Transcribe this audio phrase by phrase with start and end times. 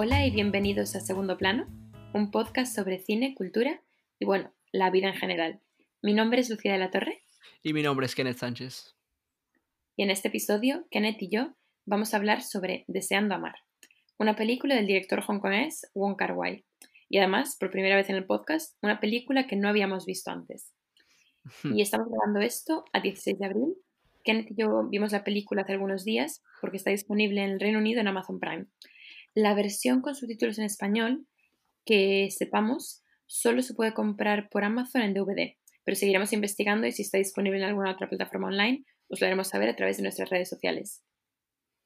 [0.00, 1.66] Hola y bienvenidos a Segundo Plano,
[2.14, 3.82] un podcast sobre cine, cultura
[4.20, 5.60] y bueno, la vida en general.
[6.02, 7.24] Mi nombre es Lucía de la Torre.
[7.64, 8.94] Y mi nombre es Kenneth Sánchez.
[9.96, 13.56] Y en este episodio, Kenneth y yo vamos a hablar sobre Deseando Amar,
[14.18, 16.64] una película del director hongkonés Wong Kar Wai.
[17.08, 20.72] Y además, por primera vez en el podcast, una película que no habíamos visto antes.
[21.76, 23.74] Y estamos grabando esto a 16 de abril.
[24.22, 27.80] Kenneth y yo vimos la película hace algunos días porque está disponible en el Reino
[27.80, 28.66] Unido en Amazon Prime.
[29.38, 31.24] La versión con subtítulos en español,
[31.86, 37.02] que sepamos, solo se puede comprar por Amazon en DVD, pero seguiremos investigando y si
[37.02, 40.28] está disponible en alguna otra plataforma online, os lo haremos saber a través de nuestras
[40.28, 41.04] redes sociales.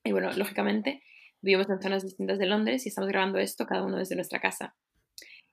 [0.02, 1.02] Y bueno, lógicamente,
[1.42, 4.74] vivimos en zonas distintas de Londres y estamos grabando esto cada uno desde nuestra casa.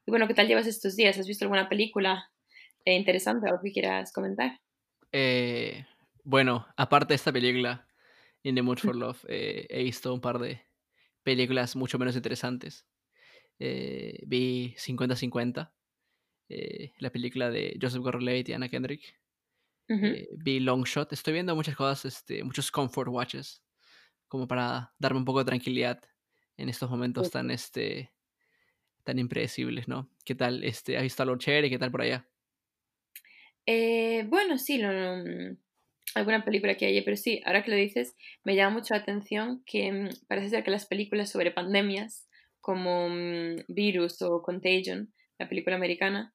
[0.06, 1.20] Y bueno, ¿qué tal llevas estos días?
[1.20, 2.30] ¿Has visto alguna película
[2.86, 4.58] eh, interesante o algo que quieras comentar?
[5.12, 5.86] Eh,
[6.24, 7.90] bueno, aparte de esta película,
[8.44, 10.69] In the Mood for Love, eh, he visto un par de
[11.24, 12.86] películas mucho menos interesantes.
[13.60, 15.74] vi 50-50,
[16.98, 19.20] la película de Joseph Gordon-Levitt y Anna Kendrick.
[19.88, 21.14] vi Long Shot.
[21.14, 23.64] Estoy viendo muchas cosas, este, muchos comfort watches,
[24.28, 26.02] como para darme un poco de tranquilidad
[26.58, 28.12] en estos momentos tan, este,
[29.04, 30.10] tan impredecibles, ¿no?
[30.26, 30.64] ¿Qué tal?
[30.64, 31.70] Este, ¿Has visto algo chévere?
[31.70, 32.30] ¿Qué tal por allá?
[33.66, 35.58] Eh, bueno, sí, lo, mm,
[36.16, 39.64] alguna película que haya, pero sí, ahora que lo dices, me llama mucho la atención
[39.66, 42.28] que mm, parece ser que las películas sobre pandemias,
[42.62, 46.34] como mm, Virus o Contagion, la película americana,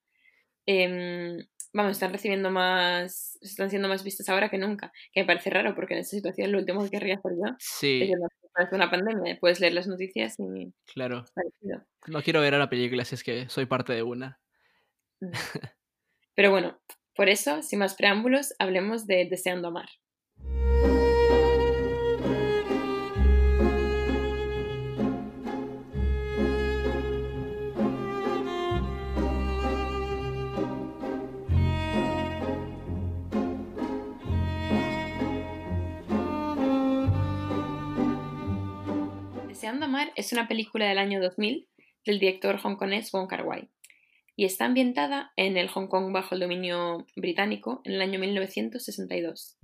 [0.66, 1.36] eh,
[1.74, 5.74] vamos, están recibiendo más, están siendo más vistas ahora que nunca, que me parece raro
[5.74, 8.12] porque en esta situación lo último que querría hacer yo sí.
[8.12, 10.72] es una pandemia, puedes leer las noticias y...
[10.86, 11.24] Claro.
[12.06, 14.40] No quiero ver a la película si es que soy parte de una.
[15.20, 15.30] Mm.
[16.36, 16.80] Pero bueno,
[17.16, 19.88] por eso, sin más preámbulos, hablemos de Deseando Amar.
[39.48, 41.68] Deseando Amar es una película del año 2000
[42.04, 43.70] del director hongkonés Wong Kar Wai
[44.36, 49.58] y está ambientada en el Hong Kong bajo el dominio británico en el año 1962.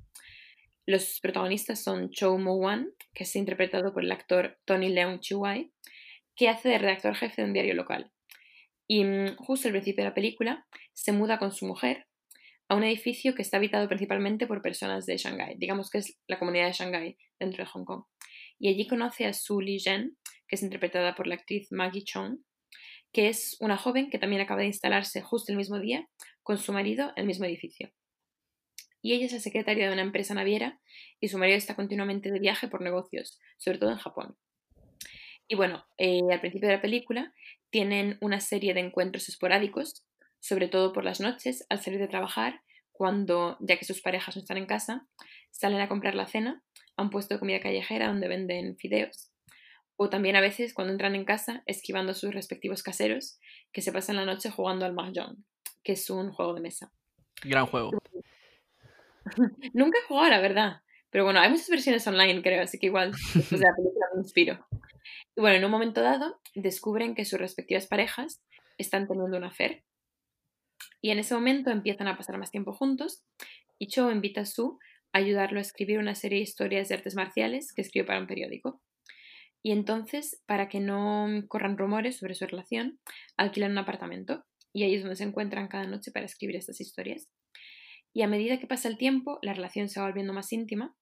[0.87, 5.71] Los protagonistas son Chow Mo-wan, que es interpretado por el actor Tony Leung Chiu-wai,
[6.37, 8.11] que hace de redactor jefe de un diario local.
[8.87, 12.07] Y mm, justo al principio de la película se muda con su mujer
[12.69, 16.39] a un edificio que está habitado principalmente por personas de Shanghái, digamos que es la
[16.39, 18.05] comunidad de Shanghái dentro de Hong Kong.
[18.59, 20.17] Y allí conoce a Su Li Zhen,
[20.47, 22.39] que es interpretada por la actriz Maggie Chong,
[23.13, 26.09] que es una joven que también acaba de instalarse justo el mismo día
[26.43, 27.91] con su marido en el mismo edificio.
[29.03, 30.81] Y ella es la secretaria de una empresa naviera
[31.21, 34.37] y su marido está continuamente de viaje por negocios, sobre todo en Japón.
[35.49, 37.33] Y bueno, eh, al principio de la película
[37.71, 40.07] tienen una serie de encuentros esporádicos,
[40.39, 42.61] sobre todo por las noches, al salir de trabajar,
[42.93, 45.09] cuando, ya que sus parejas no están en casa,
[45.51, 46.63] salen a comprar la cena
[46.97, 49.30] a un puesto de comida callejera donde venden fideos
[50.03, 53.39] o también a veces cuando entran en casa esquivando a sus respectivos caseros
[53.71, 55.45] que se pasan la noche jugando al Mahjong,
[55.85, 56.91] que es un juego de mesa.
[57.45, 57.91] Gran juego.
[59.75, 60.81] Nunca he jugado, la verdad.
[61.11, 64.21] Pero bueno, hay muchas versiones online, creo, así que igual después de la película me
[64.23, 64.67] inspiro.
[65.37, 68.43] Y bueno, en un momento dado descubren que sus respectivas parejas
[68.79, 69.85] están teniendo una affair.
[71.03, 73.23] Y en ese momento empiezan a pasar más tiempo juntos
[73.79, 74.79] y Cho invita a Su
[75.13, 78.27] a ayudarlo a escribir una serie de historias de artes marciales que escribe para un
[78.27, 78.81] periódico.
[79.63, 82.99] Y entonces, para que no corran rumores sobre su relación,
[83.37, 87.29] alquilan un apartamento y ahí es donde se encuentran cada noche para escribir estas historias.
[88.13, 90.97] Y a medida que pasa el tiempo, la relación se va volviendo más íntima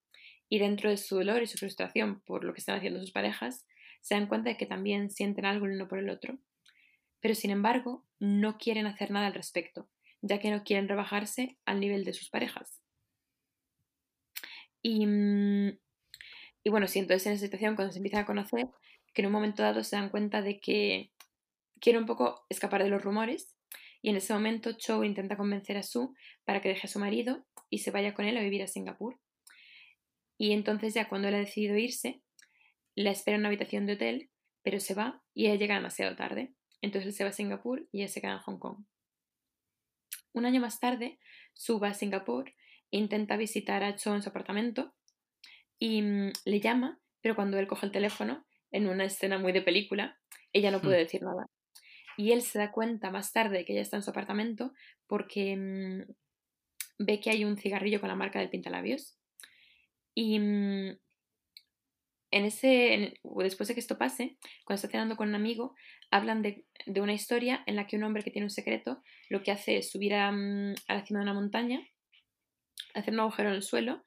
[0.49, 3.67] y dentro de su dolor y su frustración por lo que están haciendo sus parejas,
[4.01, 6.39] se dan cuenta de que también sienten algo el uno por el otro.
[7.21, 9.89] Pero sin embargo, no quieren hacer nada al respecto,
[10.23, 12.81] ya que no quieren rebajarse al nivel de sus parejas.
[14.83, 15.79] Y mm,
[16.69, 18.69] y bueno, en esa situación, cuando se empiezan a conocer,
[19.15, 21.15] que en un momento dado se dan cuenta de que
[21.81, 23.57] quiere un poco escapar de los rumores.
[24.03, 27.47] Y en ese momento Cho intenta convencer a Su para que deje a su marido
[27.71, 29.19] y se vaya con él a vivir a Singapur.
[30.37, 32.21] Y entonces ya cuando él ha decidido irse,
[32.95, 34.31] la espera en una habitación de hotel,
[34.63, 36.53] pero se va y ella llega demasiado tarde.
[36.83, 38.85] Entonces él se va a Singapur y ella se queda en Hong Kong.
[40.35, 41.19] Un año más tarde,
[41.55, 42.51] Su va a Singapur
[42.91, 44.95] e intenta visitar a Cho en su apartamento
[45.79, 49.63] y mm, le llama, pero cuando él coge el teléfono, en una escena muy de
[49.63, 50.19] película,
[50.53, 51.05] ella no puede hmm.
[51.05, 51.47] decir nada.
[52.17, 54.73] Y él se da cuenta más tarde que ella está en su apartamento
[55.07, 56.13] porque mm,
[56.99, 59.17] ve que hay un cigarrillo con la marca del pintalabios.
[60.15, 60.99] Y, mm,
[62.31, 65.75] en ese, después de que esto pase, cuando está cenando con un amigo,
[66.11, 66.67] hablan de,
[67.01, 69.91] una historia en la que un hombre que tiene un secreto lo que hace es
[69.91, 71.81] subir a, mm, la cima de una montaña,
[72.95, 74.05] hacer un agujero en el suelo,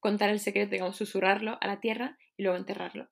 [0.00, 3.08] contar el secreto, digamos, susurrarlo a la tierra y luego enterrarlo.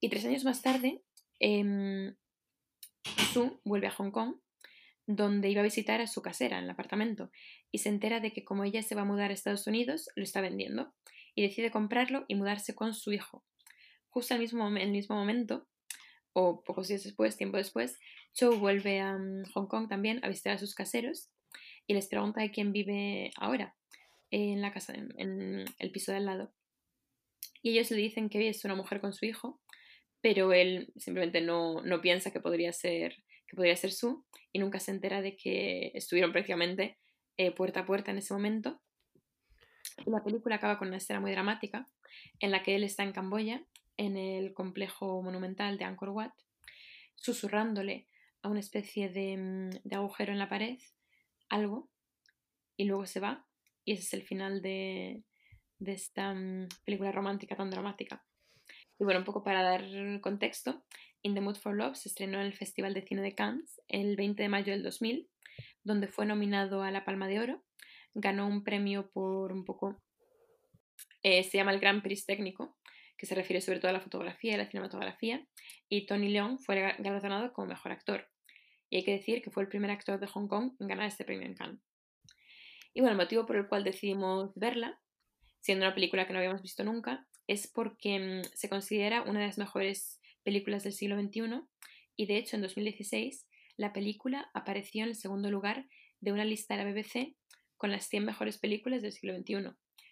[0.00, 1.02] Y tres años más tarde,
[1.40, 2.14] eh,
[3.32, 4.36] Su vuelve a Hong Kong,
[5.06, 7.30] donde iba a visitar a su casera en el apartamento,
[7.72, 10.22] y se entera de que como ella se va a mudar a Estados Unidos, lo
[10.22, 10.92] está vendiendo,
[11.34, 13.44] y decide comprarlo y mudarse con su hijo
[14.10, 15.66] justo al mismo, el mismo momento,
[16.32, 17.98] o pocos días después, tiempo después,
[18.32, 21.30] Cho vuelve a mm, Hong Kong también a visitar a sus caseros
[21.86, 23.74] y les pregunta de quién vive ahora
[24.30, 26.52] en la casa, en, el piso de al lado.
[27.62, 29.60] Y ellos le dicen que es una mujer con su hijo,
[30.20, 33.16] pero él simplemente no, no piensa que podría ser
[33.50, 36.98] que podría ser su y nunca se entera de que estuvieron prácticamente
[37.36, 38.80] eh, puerta a puerta en ese momento.
[40.06, 41.88] La película acaba con una escena muy dramática
[42.38, 43.64] en la que él está en Camboya
[43.96, 46.32] en el complejo monumental de Angkor Wat,
[47.16, 48.06] susurrándole
[48.42, 50.78] a una especie mm, de, agujero en la pared
[51.48, 51.90] algo
[52.76, 53.46] y luego se va
[53.84, 55.22] y ese es el final de,
[55.84, 58.24] esta mm, película romántica tan dramática.
[58.98, 59.84] Y bueno, un poco para dar
[60.20, 60.84] contexto,
[61.22, 64.16] In the Mood for Love se estrenó en el Festival de Cine de Cannes el
[64.16, 65.28] 20 de mayo del 2000,
[65.82, 67.64] donde fue nominado a la Palma de Oro,
[68.14, 70.02] ganó un premio por un poco,
[71.22, 72.76] eh, se llama el Gran Prix técnico,
[73.16, 75.46] que se refiere sobre todo a la fotografía y la cinematografía,
[75.88, 78.28] y Tony Leung fue galardonado como mejor actor.
[78.88, 81.24] Y hay que decir que fue el primer actor de Hong Kong en ganar este
[81.24, 81.89] premio en Cannes.
[82.94, 85.00] Y bueno, el motivo por el cual decidimos verla,
[85.60, 89.46] siendo una película que no habíamos visto nunca, es porque mm, se considera una de
[89.46, 91.62] las mejores películas del siglo XXI
[92.16, 93.46] y de hecho en 2016
[93.76, 95.86] la película apareció en el segundo lugar
[96.20, 97.34] de una lista de la BBC
[97.76, 99.70] con las 100 mejores películas del siglo XXI.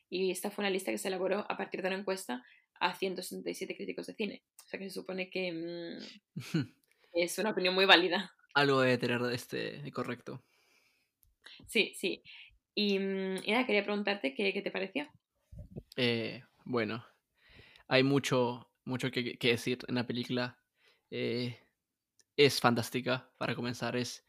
[0.09, 2.43] Y esta fue una lista que se elaboró a partir de una encuesta
[2.81, 4.43] a 167 críticos de cine.
[4.65, 6.37] O sea que se supone que mm,
[7.13, 8.33] es una opinión muy válida.
[8.55, 10.43] Algo de tener este correcto.
[11.67, 12.23] Sí, sí.
[12.81, 15.09] Y, mm, nada, quería preguntarte qué, qué te pareció.
[15.97, 17.05] Eh, bueno,
[17.89, 20.63] hay mucho, mucho que, decir en la película.
[21.11, 21.59] Eh,
[22.37, 23.97] es fantástica, para comenzar.
[23.97, 24.25] Es,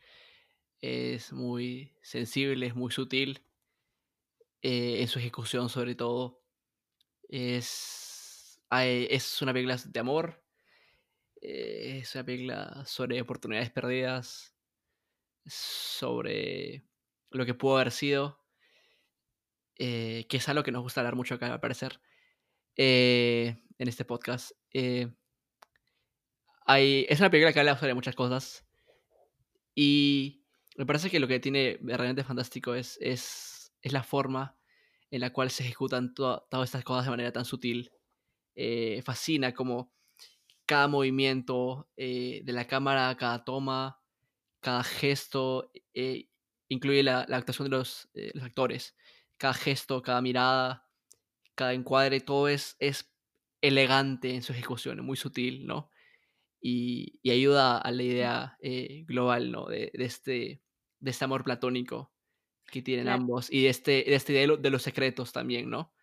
[0.82, 3.44] es muy sensible, es muy sutil.
[4.64, 6.42] Eh, en su ejecución, sobre todo.
[7.28, 10.44] Es es una película de amor,
[11.40, 14.56] es una película sobre oportunidades perdidas,
[15.46, 16.89] sobre
[17.32, 18.44] lo que pudo haber sido,
[19.78, 22.02] eh, que es algo que nos gusta hablar mucho acá, al parecer,
[22.76, 24.52] eh, en este podcast.
[26.66, 28.66] Hay, es una película que habla sobre muchas cosas
[29.74, 30.44] y
[30.78, 34.58] me parece que lo que tiene realmente fantástico es, es, es la forma
[35.12, 37.92] en la cual se ejecutan todas estas cosas de manera tan sutil
[38.56, 39.94] eh, fascina como
[40.66, 44.00] cada movimiento eh, de la cámara, cada toma,
[44.60, 46.30] cada gesto, eh,
[46.70, 48.10] incluye la, actuación de los,
[48.42, 48.96] actores,
[49.38, 50.88] cada gesto, cada mirada,
[51.56, 53.12] cada encuadre, todo es, es
[53.62, 55.92] elegante en su ejecución, muy sutil, ¿no?
[56.62, 58.58] Y, ayuda a la idea
[59.06, 59.68] global, ¿no?
[59.68, 60.62] De, este,
[61.00, 62.14] de este amor platónico
[62.68, 65.94] que tienen ambos y de, este, de esta idea de los secretos también, ¿no?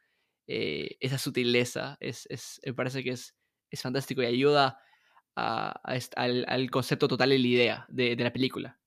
[0.49, 3.37] Eh, esa sutileza, es, es, me parece que es,
[3.71, 4.81] es fantástico y ayuda
[5.35, 5.71] a,
[6.17, 8.79] al, al, concepto total y la idea de, de, la película.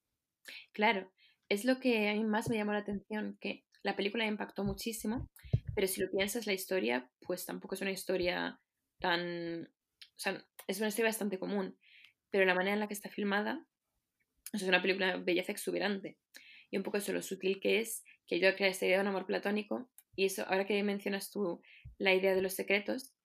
[0.72, 1.12] Claro,
[1.50, 5.28] es lo que a mí más me llamó la atención, que la película impactó muchísimo,
[5.76, 8.60] pero si lo piensas la historia, pues tampoco es una historia
[9.00, 9.64] tan...
[9.64, 11.78] O sea, es una historia bastante común,
[12.30, 13.66] pero la manera en la que está filmada
[14.54, 16.18] es una película de belleza exuberante.
[16.70, 19.08] Y un poco eso, lo sutil que es, que yo creo esta idea de un
[19.08, 21.62] amor platónico y eso, ahora que mencionas tú
[21.98, 23.16] la idea de los secretos,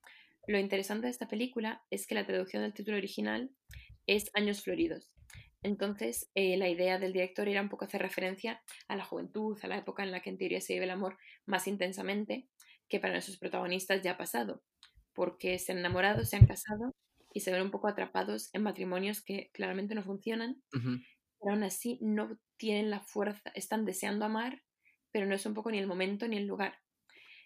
[0.46, 3.50] lo interesante de esta película es que la traducción del título original
[4.06, 5.12] es Años Floridos.
[5.64, 9.66] Entonces, eh, la idea del director era un poco hacer referencia a la juventud, a
[9.66, 11.16] la época en la que en teoría se vive el amor
[11.46, 12.48] más intensamente,
[12.86, 14.62] que para nuestros protagonistas ya ha pasado,
[15.14, 16.94] porque se han enamorado, se han casado
[17.32, 21.98] y se ven un poco atrapados en matrimonios que claramente no funcionan, pero aún así
[22.02, 24.62] no tienen la fuerza, están deseando amar,
[25.12, 26.78] pero no es un poco ni el momento ni el lugar.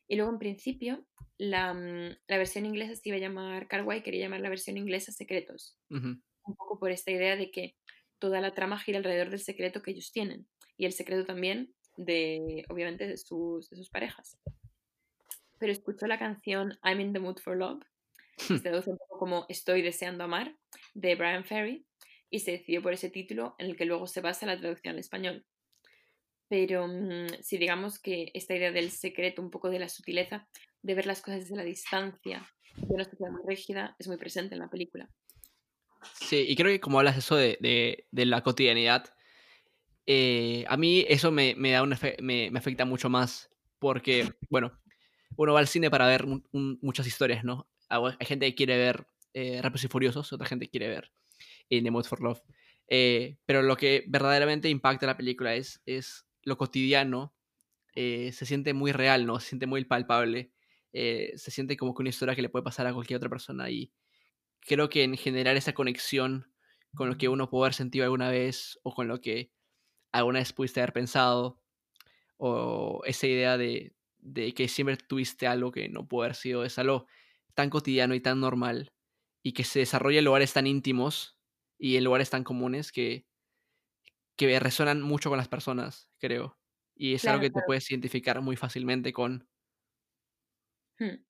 [0.08, 1.06] Y luego, en principio,
[1.36, 5.12] la, mm, la versión inglesa se iba a llamar Carway, quería llamar la versión inglesa
[5.12, 5.78] Secretos.
[6.44, 7.76] Un poco por esta idea de que
[8.18, 10.46] toda la trama gira alrededor del secreto que ellos tienen.
[10.76, 14.38] Y el secreto también de, obviamente, de sus, de sus parejas.
[15.58, 17.82] Pero escuchó la canción I'm in the mood for love,
[18.36, 20.56] que se traduce un poco como Estoy deseando amar,
[20.94, 21.84] de Brian Ferry,
[22.30, 25.00] y se decidió por ese título en el que luego se basa la traducción al
[25.00, 25.46] español.
[26.48, 30.48] Pero mm, si digamos que esta idea del secreto, un poco de la sutileza,
[30.82, 34.54] de ver las cosas desde la distancia, de una sociedad muy rígida, es muy presente
[34.54, 35.08] en la película.
[36.28, 39.14] Sí, y creo que como hablas eso de, de, de la cotidianidad,
[40.04, 44.78] eh, a mí eso me, me da un me, me, afecta mucho más porque, bueno,
[45.36, 47.66] uno va al cine para ver muchas historias, ¿no?
[47.88, 51.10] Hay gente que quiere ver eh, y Furiosos, otra gente quiere ver
[51.70, 52.42] In the Mood for Love.
[52.88, 57.34] Eh, pero lo que verdaderamente impacta la película es, es lo cotidiano,
[57.94, 59.40] eh, se siente muy real, ¿no?
[59.40, 60.52] Se siente muy palpable,
[60.92, 63.90] se siente como que una historia que le puede pasar a cualquier otra persona y
[64.60, 66.52] creo que en generar esa conexión
[66.94, 69.52] con lo que uno puede haber sentido alguna vez o con lo que
[70.12, 71.62] alguna vez pudiste haber pensado
[72.38, 76.78] o esa idea de, de que siempre tuviste algo que no puede haber sido, es
[76.78, 77.06] algo
[77.54, 78.92] tan cotidiano y tan normal
[79.42, 81.38] y que se desarrolla en lugares tan íntimos
[81.78, 83.26] y en lugares tan comunes que,
[84.36, 86.58] que resuenan mucho con las personas, creo.
[86.94, 89.48] Y es algo que te puedes identificar muy fácilmente con.
[90.98, 91.24] Hmm.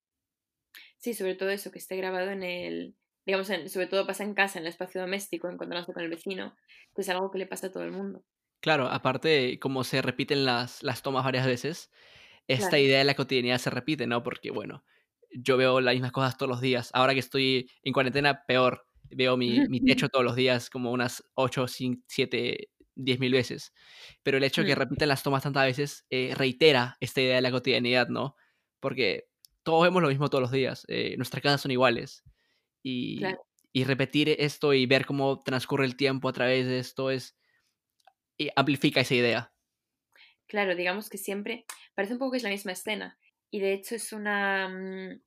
[0.97, 2.97] Sí, sobre todo eso, que esté grabado en el,
[3.29, 6.55] digamos, sobre todo pasa en casa, en el espacio doméstico, encontrándose con el vecino,
[6.93, 8.23] pues es algo que le pasa a todo el mundo.
[8.59, 11.91] Claro, aparte, como se repiten las, las tomas varias veces,
[12.47, 14.23] esta idea de la cotidianidad se repite, ¿no?
[14.23, 14.83] Porque, bueno,
[15.31, 16.89] yo veo las mismas cosas todos los días.
[16.93, 18.87] Ahora que estoy en cuarentena, peor.
[19.11, 21.67] Veo mi, mi techo todos los días como unas 8,
[22.07, 23.73] 7, 10 mil veces.
[24.23, 24.79] Pero el hecho de que mm.
[24.79, 28.35] repiten las tomas tantas veces eh, reitera esta idea de la cotidianidad, ¿no?
[28.79, 29.27] Porque
[29.61, 30.85] todos vemos lo mismo todos los días.
[30.87, 32.23] Eh, nuestras casas son iguales.
[32.83, 33.21] Y,
[33.71, 37.37] y repetir esto y ver cómo transcurre el tiempo a través de esto es
[38.55, 39.53] amplifica esa idea.
[40.47, 43.19] Claro, digamos que siempre parece un poco que es la misma escena.
[43.51, 45.21] Y de hecho es una, mm,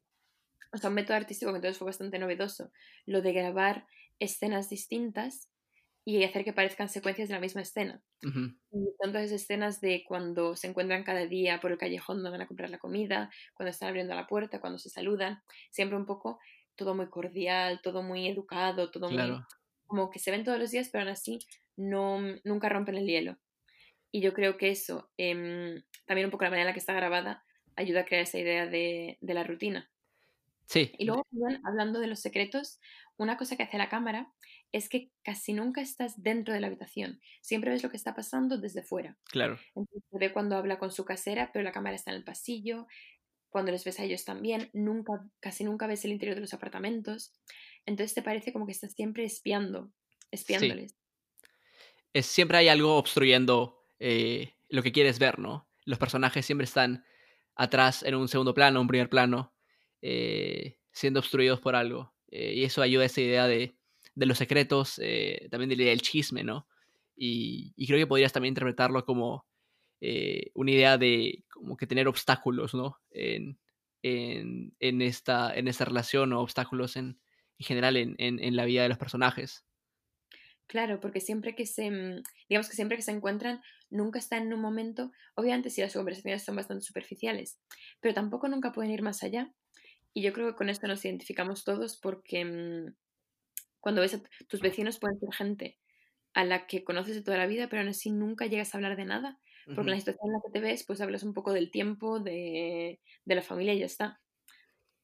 [0.73, 2.73] o sea, un método artístico que entonces fue bastante novedoso.
[3.07, 3.87] Lo de grabar
[4.19, 5.49] escenas distintas
[6.05, 8.03] y hacer que parezcan secuencias de la misma escena.
[8.23, 12.43] Y son todas escenas de cuando se encuentran cada día por el callejón donde van
[12.43, 15.43] a comprar la comida, cuando están abriendo la puerta, cuando se saludan.
[15.71, 16.41] Siempre un poco
[16.77, 19.41] todo muy cordial, todo muy educado, todo muy...
[19.87, 21.39] como que se ven todos los días, pero aún así
[21.77, 23.39] no, nunca rompen el hielo.
[24.11, 26.93] Y yo creo que eso, em, también un poco la manera en la que está
[26.93, 27.45] grabada,
[27.77, 29.91] ayuda a crear esa idea de, de la rutina.
[30.67, 30.93] Sí.
[30.99, 31.27] Y luego,
[31.65, 32.81] hablando de los secretos,
[33.17, 34.33] una cosa que hace la cámara
[34.73, 37.21] es que casi nunca estás dentro de la habitación.
[37.43, 39.19] Siempre ves lo que está pasando desde fuera.
[39.25, 39.59] Claro.
[39.75, 42.87] Entonces, se ve cuando habla con su casera, pero la cámara está en el pasillo.
[43.53, 47.33] Cuando les ves a ellos también, nunca, casi nunca ves el interior de los apartamentos.
[47.87, 49.93] Entonces te parece como que estás siempre espiando,
[50.31, 50.97] espiándoles.
[52.13, 55.69] Es, siempre hay algo obstruyendo eh, lo que quieres ver, ¿no?
[55.85, 57.05] Los personajes siempre están
[57.55, 59.55] atrás en un segundo plano, un primer plano,
[60.01, 62.15] eh, siendo obstruidos por algo.
[62.31, 63.77] Eh, y eso ayuda a esa idea de,
[64.15, 64.97] de los secretos,
[65.51, 66.67] también de la idea del chisme, ¿no?
[67.17, 69.47] Y, creo que podrías también interpretarlo como
[70.55, 72.99] una idea de como que tener obstáculos, ¿no?
[73.11, 73.59] En,
[74.03, 77.21] en, esta, en esta relación o obstáculos en,
[77.59, 79.65] en general en, en, la vida de los personajes.
[80.67, 84.55] Claro, porque siempre que se, mm, digamos que siempre que se encuentran, nunca están en
[84.55, 87.59] un momento, obviamente si las conversaciones son bastante superficiales,
[88.01, 89.53] pero tampoco nunca pueden ir más allá.
[90.15, 92.95] Y yo creo que con esto nos identificamos todos porque mm,
[93.81, 95.79] cuando ves a tus vecinos pueden ser gente
[96.35, 98.97] a la que conoces de toda la vida, pero aún así nunca llegas a hablar
[98.97, 101.53] de nada, porque en la situación en la que te ves, pues hablas un poco
[101.53, 104.21] del tiempo, de, de la familia y ya está.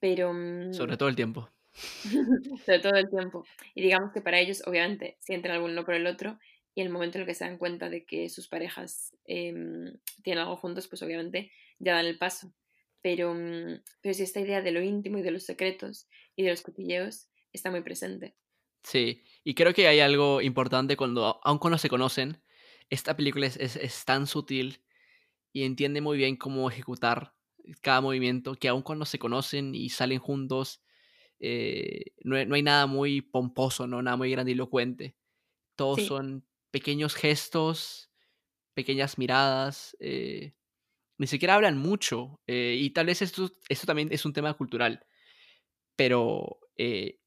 [0.01, 0.33] Pero...
[0.73, 1.51] Sobre mm todo el tiempo.
[2.65, 3.45] Sobre todo el tiempo.
[3.75, 6.39] Y digamos que para ellos, obviamente, sienten algún uno por el otro
[6.75, 10.43] y el momento en el que se dan cuenta de que sus parejas em, tienen
[10.43, 12.53] algo juntos, pues obviamente ya dan el paso.
[13.03, 16.51] Pero, mm, pero si esta idea de lo íntimo y de los secretos y de
[16.51, 18.37] los cotilleos está muy presente.
[18.83, 22.41] Sí, y creo que hay algo importante cuando, aun cuando se conocen,
[22.91, 24.83] esta película es, es tan sutil
[25.53, 27.35] y entiende muy bien cómo ejecutar
[27.81, 30.83] cada movimiento, que aun cuando se conocen y salen juntos,
[31.41, 34.03] eh, no, hay nada muy pomposo, ¿no?
[34.03, 35.17] Nada muy grandilocuente.
[35.77, 38.11] Todos son pequeños gestos,
[38.75, 39.97] pequeñas miradas.
[40.01, 40.55] Eh,
[41.19, 42.41] ni siquiera hablan mucho.
[42.47, 45.07] Eh, y tal vez esto, esto también es un tema cultural.
[45.97, 46.61] Pero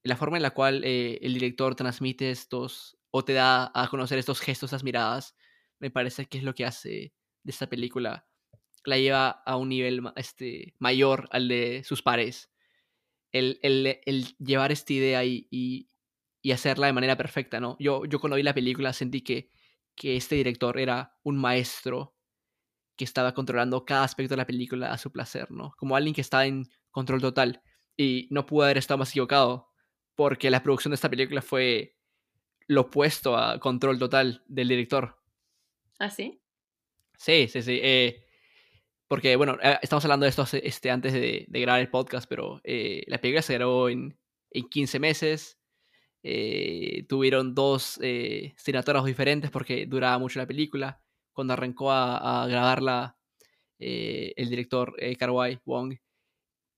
[0.03, 4.39] la forma en la cual el director transmite estos o te da a conocer estos
[4.39, 5.36] gestos, estas miradas,
[5.81, 8.27] me parece que es lo que hace de esta película.
[8.85, 12.51] La lleva a un nivel este, mayor al de sus pares
[13.31, 15.88] el, llevar esta idea y, y,
[16.51, 17.77] hacerla de manera perfecta, ¿no?
[17.79, 19.50] Yo, yo cuando vi la película sentí que,
[19.95, 22.15] que este director era un maestro
[22.97, 25.73] que estaba controlando cada aspecto de la película a su placer, ¿no?
[25.77, 27.61] Como alguien que estaba en control total
[27.95, 29.69] y no pudo haber estado más equivocado
[30.15, 31.95] porque la producción de esta película fue
[32.67, 35.20] lo opuesto a control total del director.
[36.01, 36.41] ¿Ah, sí?
[37.15, 37.79] Sí, sí, sí.
[37.79, 38.25] Eh,
[39.08, 43.03] porque, bueno, eh, estamos hablando de esto este, antes de, grabar el podcast, pero eh,
[43.05, 44.17] la película se grabó en,
[44.50, 45.60] en 15 meses.
[47.08, 48.55] Tuvieron dos eh,
[49.05, 51.03] diferentes porque duraba mucho la película.
[51.34, 53.15] Cuando arrancó a, grabarla
[53.77, 55.98] el director Karwai Wong,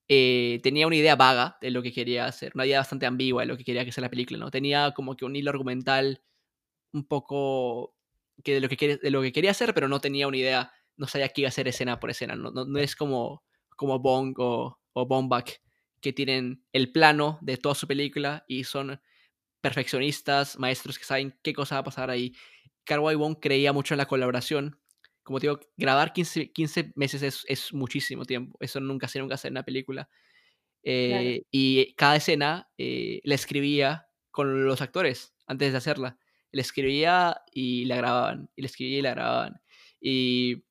[0.06, 3.58] tenía una idea vaga de lo que quería hacer, una idea bastante ambigua de lo
[3.58, 4.52] que quería que sea la película, ¿no?
[4.52, 6.22] Tenía como que un hilo argumental
[6.92, 7.96] un poco
[8.44, 11.08] que de lo que, de lo que quería hacer, pero no tenía una idea no
[11.08, 12.36] sabía qué iba a hacer escena por escena.
[12.36, 13.44] No, no, es como,
[13.76, 15.52] como Bong o, o Bombach,
[16.02, 19.02] que tienen el plano de toda su película y son
[19.62, 22.34] perfeccionistas, maestros que saben qué cosa va a pasar ahí.
[22.84, 24.80] Carway Wong creía mucho en la colaboración.
[25.24, 28.58] Como te digo, grabar 15, 15 meses es, es, muchísimo tiempo.
[28.60, 30.10] Eso nunca se nunca hace en una película.
[30.84, 36.18] Eh, y cada escena eh, la escribía con los actores antes de hacerla.
[36.54, 38.50] Le escribía y la grababan.
[38.56, 39.62] Y le escribía y la grababan.
[40.00, 40.64] Y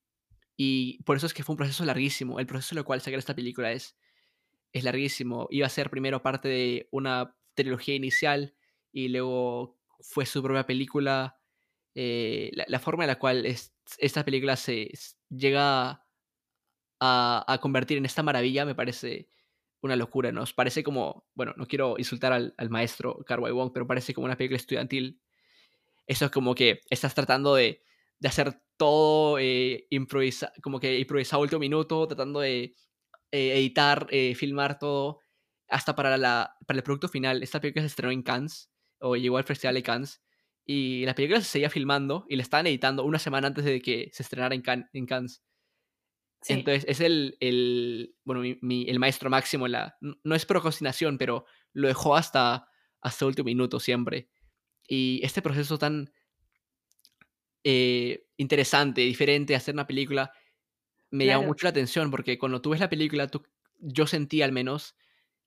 [0.64, 2.38] y por eso es que fue un proceso larguísimo.
[2.38, 3.96] El proceso en el cual sacar esta película es,
[4.72, 5.48] es larguísimo.
[5.50, 8.54] Iba a ser primero parte de una trilogía inicial
[8.92, 11.38] y luego fue su propia película.
[11.96, 13.44] Eh, la, forma en la cual
[13.98, 14.92] esta película se
[15.30, 16.06] llega
[17.00, 19.28] a, a, convertir en esta maravilla me parece
[19.80, 20.30] una locura.
[20.30, 24.26] Nos parece como, bueno, no quiero insultar al, al maestro Carway Wong, pero parece como
[24.26, 25.20] una película estudiantil.
[26.06, 27.82] Eso es como que estás tratando de
[28.22, 32.76] de hacer todo eh, improvisa, como que improvisado último minuto, tratando de
[33.32, 35.18] eh, editar, eh, filmar todo,
[35.68, 37.42] hasta para, la, para el producto final.
[37.42, 40.22] Esta película se estrenó en Cannes, o llegó al Festival de Cannes,
[40.64, 44.08] y la película se seguía filmando y la estaban editando una semana antes de que
[44.12, 45.42] se estrenara en, en Cannes.
[46.46, 51.88] Entonces es el, el bueno, mi, el maestro máximo, la, no es procrastinación, pero lo
[51.88, 52.68] dejó hasta,
[53.00, 54.28] hasta último minuto siempre.
[54.86, 56.12] Y este proceso tan,
[57.64, 60.32] eh, interesante, diferente, hacer una película,
[61.10, 63.42] me llamó mucho la atención porque cuando tú ves la película, tú,
[63.78, 64.96] yo sentí al menos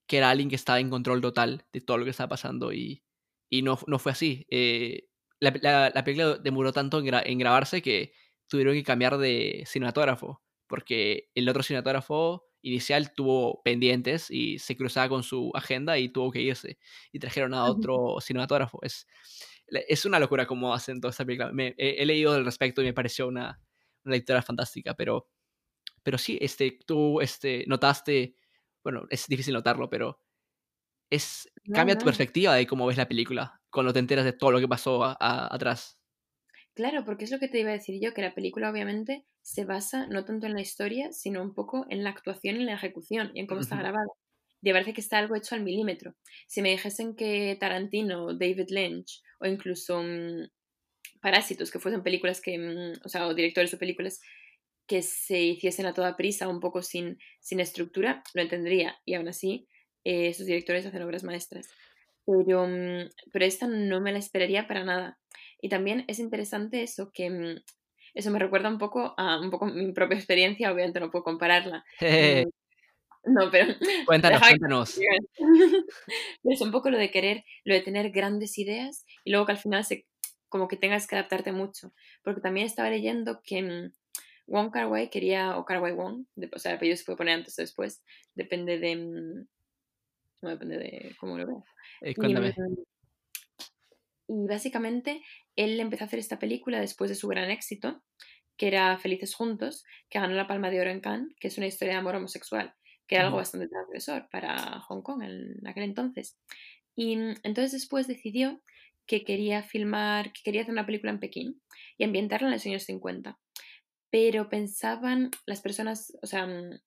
[0.07, 3.03] que era alguien que estaba en control total de todo lo que estaba pasando y,
[3.49, 4.45] y no, no fue así.
[4.49, 5.07] Eh,
[5.39, 8.13] la, la, película demoró tanto en, en, grabarse que
[8.47, 15.08] tuvieron que cambiar de cinematógrafo porque el otro cinematógrafo inicial tuvo pendientes y se cruzaba
[15.08, 16.80] con su agenda y tuvo que irse
[17.12, 18.80] y trajeron a otro cinematógrafo.
[18.82, 19.08] Es,
[19.67, 21.51] es una locura cómo hacen toda esta película.
[21.51, 23.62] Me, he, leído al respecto y me pareció una,
[24.04, 25.30] una lectura fantástica, pero,
[26.01, 28.36] pero sí, este, tú este, notaste,
[28.84, 30.19] bueno, es difícil notarlo, pero
[31.12, 34.60] es, cambia tu perspectiva de cómo ves la película cuando te enteras de todo lo
[34.60, 35.99] que pasó atrás.
[36.75, 39.65] Claro, porque es lo que te iba a decir yo, que la película obviamente se
[39.65, 42.73] basa no tanto en la historia, sino un poco en la actuación y en la
[42.75, 44.07] ejecución y en cómo está grabada
[44.61, 46.15] y parece que está algo hecho al milímetro.
[46.47, 50.47] Si me dijesen que Tarantino, David Lynch o incluso mm,
[51.21, 54.21] Parásitos, que fuesen películas que, mm, o sea, o directores de películas
[54.88, 58.97] que se hiciesen a toda prisa, un poco sin, sin estructura, lo entendería.
[59.05, 59.67] Y aún así,
[60.03, 61.69] eh, esos directores hacen obras maestras.
[62.25, 65.19] Pero, mm, pero esta no me la esperaría para nada.
[65.65, 67.60] Y también es interesante eso, que
[68.13, 71.84] eso me recuerda un poco a un poco mi propia experiencia, obviamente no puedo compararla.
[73.28, 73.73] No, pero.
[74.06, 74.99] Cuéntanos, cuéntanos.
[76.43, 79.58] es un poco lo de querer, lo de tener grandes ideas y luego que al
[79.58, 80.06] final se,
[80.47, 81.91] como que tengas que adaptarte mucho.
[82.23, 83.93] Porque también estaba leyendo que mm,
[84.45, 87.34] Wong Kar Wai quería, o Kar Wai Wong, o sea, el apellido se puede poner
[87.34, 88.04] antes o después,
[88.36, 88.95] depende de.
[88.95, 89.47] Mm,
[90.43, 91.63] no depende de cómo lo veas.
[92.01, 92.54] Eh, cuéntame.
[92.56, 92.75] Mm,
[94.27, 95.21] y, básicamente
[95.55, 98.03] él empezó a hacer esta película después de su gran éxito,
[98.57, 101.67] que era Felices Juntos, que ganó la Palma de Oro en Cannes, que es una
[101.67, 102.73] historia de amor homosexual
[103.07, 106.38] que era algo bastante transgresor para Hong Kong en aquel entonces.
[106.95, 108.61] Y mm, entonces después decidió
[109.05, 111.61] que quería filmar, que quería hacer una película en Pekín
[111.97, 113.38] y ambientarla en los años 50.
[114.09, 116.79] Pero pensaban las personas, o sea, mm,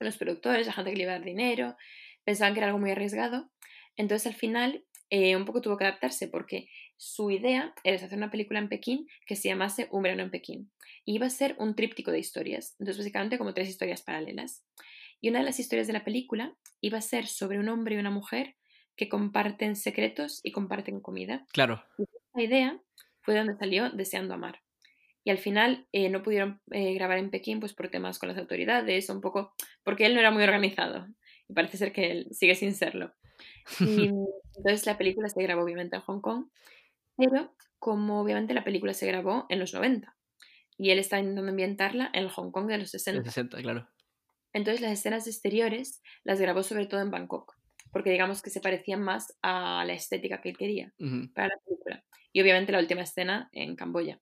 [0.00, 1.76] los productores, la gente que le iba a dar dinero,
[2.24, 3.50] pensaban que era algo muy arriesgado.
[3.96, 8.30] Entonces al final eh, un poco tuvo que adaptarse porque su idea era hacer una
[8.30, 10.70] película en Pekín que se llamase Un verano en Pekín.
[11.04, 12.76] Y iba a ser un tríptico de historias.
[12.78, 14.64] Entonces básicamente como tres historias paralelas.
[15.20, 17.98] Y una de las historias de la película iba a ser sobre un hombre y
[17.98, 18.56] una mujer
[18.96, 21.46] que comparten secretos y comparten comida.
[21.52, 21.82] Claro.
[21.98, 22.80] Y esa idea
[23.22, 24.60] fue donde salió Deseando Amar.
[25.24, 28.38] Y al final eh, no pudieron eh, grabar en Pekín pues por temas con las
[28.38, 31.06] autoridades, un poco porque él no era muy organizado.
[31.48, 33.14] Y parece ser que él sigue sin serlo.
[33.80, 34.10] Y
[34.58, 36.46] entonces la película se grabó obviamente en Hong Kong,
[37.16, 40.14] pero como obviamente la película se grabó en los 90
[40.76, 43.24] y él está intentando ambientarla en el Hong Kong de los 60.
[43.24, 43.88] 60, claro.
[44.52, 47.54] Entonces las escenas exteriores las grabó sobre todo en Bangkok,
[47.92, 50.92] porque digamos que se parecían más a la estética que él quería
[51.34, 52.04] para la película.
[52.32, 54.20] Y obviamente la última escena en Camboya.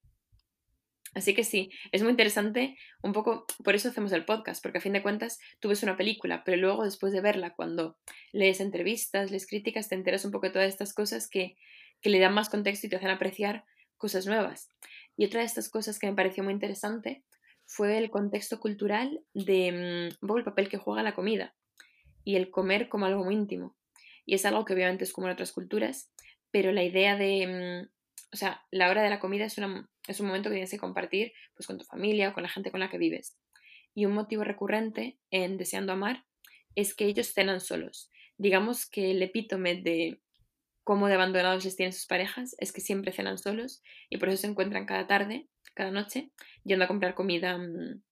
[1.16, 4.80] Así que sí, es muy interesante, un poco, por eso hacemos el podcast, porque a
[4.82, 7.96] fin de cuentas tú ves una película, pero luego después de verla, cuando
[8.32, 11.56] lees entrevistas, lees críticas, te enteras un poco de todas estas cosas que,
[12.02, 13.64] que le dan más contexto y te hacen apreciar
[13.96, 14.68] cosas nuevas.
[15.16, 17.24] Y otra de estas cosas que me pareció muy interesante
[17.64, 21.54] fue el contexto cultural de mm, un poco el papel que juega la comida
[22.24, 23.74] y el comer como algo muy íntimo.
[24.26, 26.10] Y es algo que obviamente es como en otras culturas,
[26.50, 27.88] pero la idea de, mm,
[28.34, 30.78] o sea, la hora de la comida es, una, es un momento que tienes que
[30.78, 33.36] compartir pues, con tu familia o con la gente con la que vives.
[33.94, 36.24] Y un motivo recurrente en Deseando Amar
[36.74, 38.10] es que ellos cenan solos.
[38.36, 40.20] Digamos que el epítome de
[40.84, 44.42] cómo de abandonados les tienen sus parejas es que siempre cenan solos y por eso
[44.42, 46.30] se encuentran cada tarde, cada noche,
[46.64, 47.58] yendo a comprar comida.
[47.58, 48.02] Mm,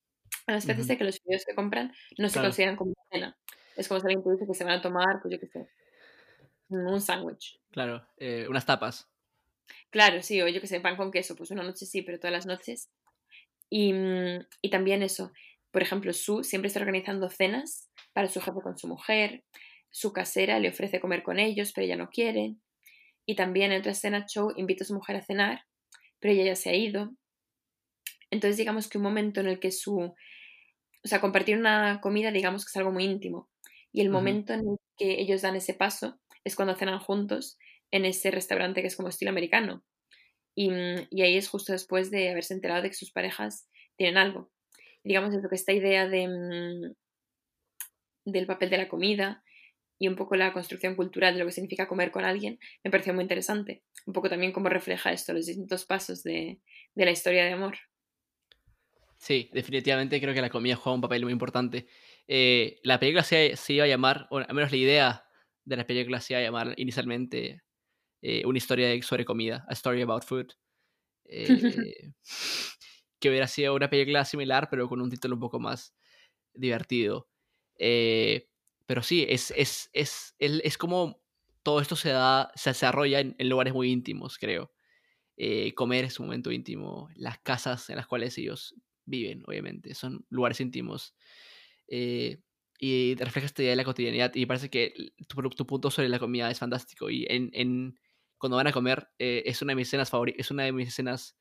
[0.46, 3.36] a las veces de que los videos que compran no se consideran como cena.
[3.76, 5.68] Es como si alguien te dice que se van a tomar, pues yo qué sé,
[6.68, 7.60] un sándwich.
[7.70, 9.08] Claro, eh, unas tapas.
[9.90, 12.32] Claro, sí, o yo que sé, pan con queso, pues una noche sí, pero todas
[12.32, 12.90] las noches.
[13.70, 15.32] Y, mm, y también eso,
[15.72, 19.44] por ejemplo, Su siempre está organizando cenas para su jefe con su mujer,
[19.90, 22.56] su casera le ofrece comer con ellos, pero ella no quiere.
[23.26, 25.62] Y también en otra escena, Cho invita a su mujer a cenar,
[26.20, 27.12] pero ella ya se ha ido.
[28.30, 29.96] Entonces, digamos que un momento en el que su.
[30.00, 33.50] O sea, compartir una comida, digamos que es algo muy íntimo.
[33.92, 37.58] Y el momento en el que ellos dan ese paso es cuando cenan juntos
[37.94, 39.84] en ese restaurante que es como estilo americano.
[40.56, 40.68] Y,
[41.10, 44.50] y, ahí es justo después de haberse enterado de que sus parejas tienen algo.
[45.04, 46.92] Digamos, que esta idea de, mm,
[48.24, 49.44] del papel de la comida
[49.96, 53.14] y un poco la construcción cultural de lo que significa comer con alguien me pareció
[53.14, 53.84] muy interesante.
[54.06, 56.60] Un poco también cómo refleja esto, los distintos pasos de,
[56.96, 57.78] de la historia de amor.
[59.18, 61.86] Sí, definitivamente creo que la comida juega un papel muy importante.
[62.26, 65.24] Eh, la película se, se, iba a llamar, o al menos la idea
[65.64, 67.63] de la película se iba a llamar inicialmente
[68.26, 70.48] eh, una historia sobre comida, A Story About Food.
[71.26, 72.12] Eh,
[73.18, 75.94] que hubiera sido una película similar, pero con un título un poco más
[76.52, 77.30] divertido.
[77.78, 78.46] Eh,
[78.84, 81.22] pero sí, es, es, es, es, como
[81.62, 84.70] todo esto se, da, se desarrolla en, lugares muy íntimos, creo.
[85.74, 88.74] comer es un momento íntimo, las casas en las cuales ellos
[89.06, 91.14] viven, obviamente, son lugares íntimos.
[91.88, 94.92] y refleja esta idea de la cotidianidad y parece que
[95.26, 97.98] tu, tu, punto sobre la comida es fantástico y en, en,
[98.38, 100.88] cuando van a comer, eh, es una de mis escenas favoritas, es una de mis
[100.88, 101.36] escenas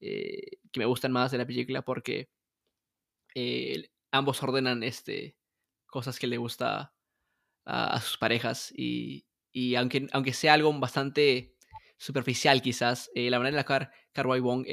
[0.00, 2.30] eh, que me gustan más de la película porque
[3.34, 5.36] eh, ambos ordenan este,
[5.86, 6.94] cosas que le gusta
[7.64, 11.54] a, sus parejas y, y, aunque, aunque sea algo bastante
[11.98, 14.66] superficial quizás, la manera en la que Carway Wong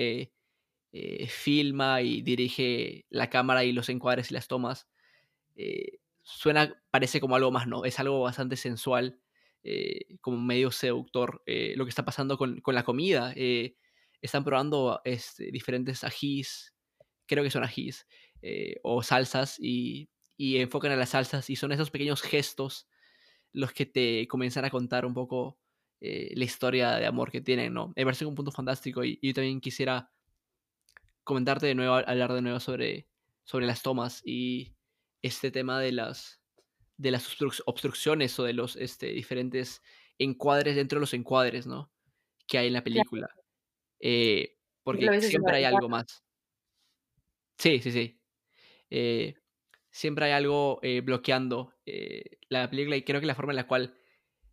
[1.28, 4.88] filma y dirige la cámara y los encuadres y las tomas,
[6.22, 7.84] suena, parece como algo más, ¿no?
[7.84, 9.20] Es algo bastante sensual
[9.68, 13.34] eh, como medio seductor eh, lo que está pasando con, con la comida.
[13.36, 13.76] Eh,
[14.22, 16.76] están probando este, diferentes ajís,
[17.26, 18.06] creo que son ajís,
[18.84, 22.88] o salsas, y, y, enfocan a las salsas, y son esos pequeños gestos
[23.54, 25.60] los que te comienzan a contar un poco
[26.00, 27.92] la historia de amor que tienen, ¿no?
[27.96, 30.12] Me parece un punto fantástico, y, yo también quisiera
[31.24, 33.08] comentarte de nuevo, hablar de nuevo sobre,
[33.44, 34.76] sobre las tomas y
[35.24, 36.45] este tema de las
[36.98, 37.28] de las
[37.66, 39.82] obstrucciones o de los este, diferentes
[40.18, 41.92] encuadres dentro de los encuadres, ¿no?
[42.48, 43.28] Que hay en la película.
[44.00, 46.24] Eh, porque siempre hay algo más.
[47.58, 48.20] Sí, sí, sí.
[48.90, 49.36] Eh,
[49.92, 51.74] siempre hay algo eh, bloqueando
[52.50, 53.98] la película y creo que la forma en la cual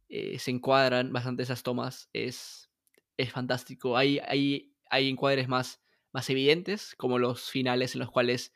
[0.08, 2.70] se encuadran bastante esas tomas es,
[3.16, 3.96] es fantástico.
[3.96, 8.52] Hay, hay, hay encuadres más, más evidentes, como los finales en los cuales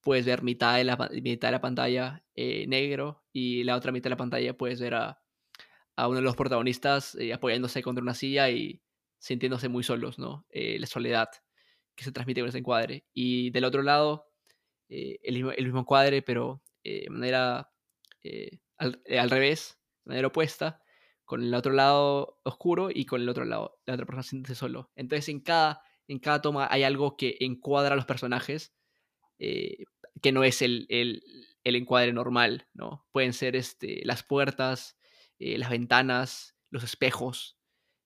[0.00, 4.04] puedes ver mitad de la, mitad de la pantalla eh, negro y la otra mitad
[4.04, 5.20] de la pantalla puedes ver a,
[5.96, 8.80] uno de los protagonistas eh, apoyándose contra una silla y
[9.18, 10.46] sintiéndose muy solos, ¿no?
[10.50, 11.28] Eh, la soledad
[11.96, 13.04] que se transmite con ese encuadre.
[13.12, 14.30] Y del otro lado,
[14.88, 17.68] el, mismo, el mismo encuadre, pero de manera
[18.76, 20.80] al, al, revés, de manera opuesta,
[21.28, 24.90] con el otro lado oscuro y con el otro lado, la otra persona sintiéndose solo.
[24.96, 28.74] Entonces en cada, en cada toma hay algo que encuadra a los personajes
[29.38, 29.84] eh,
[30.20, 31.22] que no es el, el,
[31.64, 33.06] el, encuadre normal, ¿no?
[33.12, 34.98] Pueden ser este, las puertas,
[35.38, 37.56] eh, las ventanas, los espejos,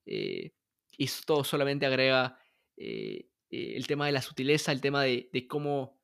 [0.06, 0.52] eh,
[0.90, 2.38] y esto solamente agrega
[2.76, 6.00] el tema de la sutileza, el tema de, de, cómo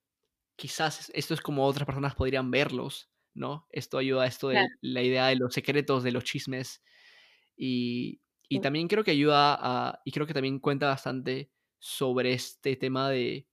[0.56, 3.66] quizás esto es como otras personas podrían verlos, ¿no?
[3.70, 6.82] Esto ayuda a esto de la idea de los secretos, de los chismes,
[7.56, 12.76] y, y también creo que ayuda a, y creo que también cuenta bastante sobre este
[12.76, 13.46] tema de,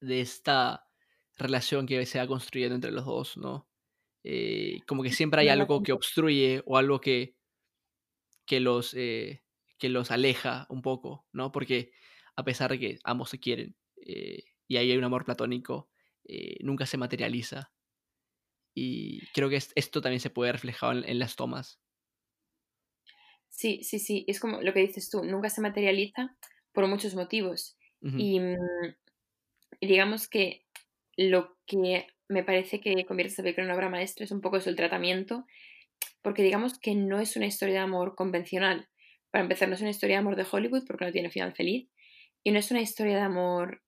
[0.00, 0.86] de esta
[1.38, 3.68] relación que se va construyendo entre los dos, ¿no?
[4.28, 7.36] Eh, como que siempre hay algo que obstruye o algo que,
[8.44, 9.44] que, los, eh,
[9.78, 11.52] que los aleja un poco, ¿no?
[11.52, 11.92] Porque
[12.34, 15.90] a pesar de que ambos se quieren, eh, y ahí hay un amor platónico,
[16.60, 17.72] nunca se materializa.
[18.74, 21.80] Y creo que esto también se puede reflejar en, las tomas.
[23.48, 26.36] Sí, sí, sí, es como lo que dices tú, nunca se materializa
[26.72, 27.78] por muchos motivos.
[28.02, 28.56] y, mm,
[29.05, 29.05] y,
[29.80, 30.64] digamos que
[31.16, 34.56] lo que me parece que convierte esta película en una obra maestra es un poco
[34.56, 35.46] eso, el tratamiento,
[36.22, 38.88] porque digamos que no es una historia de amor convencional.
[39.30, 41.88] Para empezar, no es una historia de amor de Hollywood porque no tiene final feliz,
[42.42, 43.82] y no es una historia de amor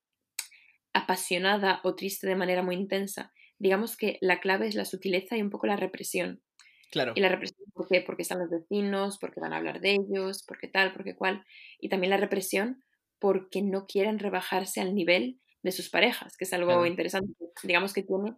[0.93, 3.33] apasionada o triste de manera muy intensa.
[3.59, 6.43] Digamos que la clave es la sutileza y un poco la represión.
[6.91, 7.12] Claro.
[7.14, 8.01] Y la represión, ¿por qué?
[8.01, 11.45] Porque están los vecinos, porque van a hablar de ellos, porque tal, porque cual.
[11.79, 12.83] Y también la represión
[13.19, 17.33] porque no quieren rebajarse al nivel de sus parejas, que es algo interesante.
[17.62, 18.37] Digamos que tiene.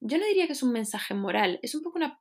[0.00, 2.20] Yo no diría que es un mensaje moral, es un poco una,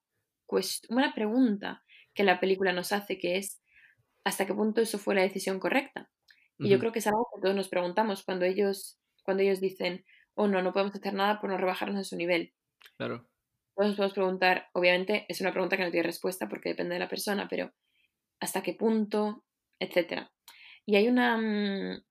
[0.89, 3.61] una pregunta que la película nos hace, que es
[4.23, 6.09] hasta qué punto eso fue la decisión correcta.
[6.59, 10.05] Y yo creo que es algo que todos nos preguntamos cuando ellos, cuando ellos dicen,
[10.35, 12.53] oh no, no podemos hacer nada por no rebajarnos a su nivel.
[12.97, 13.27] Claro.
[13.75, 16.99] Todos nos podemos preguntar, obviamente es una pregunta que no tiene respuesta porque depende de
[16.99, 17.73] la persona, pero
[18.39, 19.43] hasta qué punto,
[19.79, 20.31] etcétera.
[20.85, 22.03] Y hay una, mm,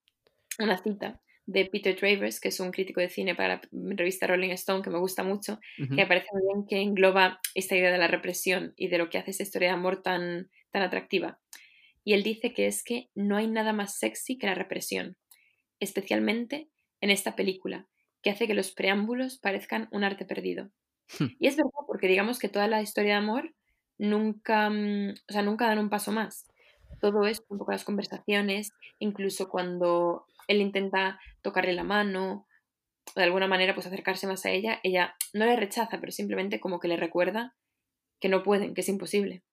[0.58, 4.50] una cita de Peter Travers, que es un crítico de cine para la revista Rolling
[4.50, 7.98] Stone, que me gusta mucho, que me parece muy bien que engloba esta idea de
[7.98, 11.40] la represión y de lo que hace esa historia de amor tan, tan atractiva.
[12.04, 15.16] Y él dice que es que no hay nada más sexy que la represión,
[15.80, 16.68] especialmente
[17.00, 17.88] en esta película,
[18.22, 20.70] que hace que los preámbulos parezcan un arte perdido.
[21.18, 21.34] Hmm.
[21.40, 23.54] Y es verdad, porque digamos que toda la historia de amor
[23.98, 26.46] nunca, mm, o sea, nunca dan un paso más.
[27.00, 32.46] Todo es un poco las conversaciones, incluso cuando él intenta tocarle la mano,
[33.14, 36.80] de alguna manera pues acercarse más a ella, ella no le rechaza, pero simplemente como
[36.80, 37.56] que le recuerda
[38.20, 39.44] que no pueden, que es imposible.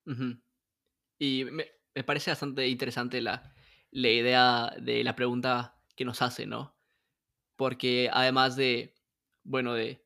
[1.19, 3.53] Y me, me, parece bastante interesante la,
[3.91, 6.75] la idea de la pregunta que nos hace, ¿no?
[7.55, 8.93] Porque además de,
[9.43, 10.03] bueno, de,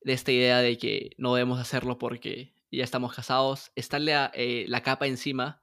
[0.00, 4.64] de esta idea de que no debemos hacerlo porque ya estamos casados, está la, eh,
[4.68, 5.59] la capa encima,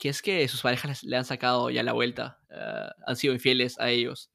[0.00, 3.78] que es que sus parejas le han sacado ya la vuelta, eh, han sido infieles
[3.78, 4.32] a ellos